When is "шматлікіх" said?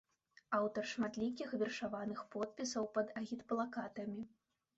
0.93-1.53